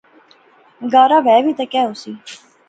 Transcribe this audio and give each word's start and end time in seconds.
گارا 0.93 1.17
وہے 1.25 1.39
وی 1.45 1.53
تے 1.57 1.65
کہہ 1.71 1.87
ہوسی 1.87 2.11